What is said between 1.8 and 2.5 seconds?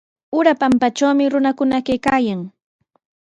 kaykaayan.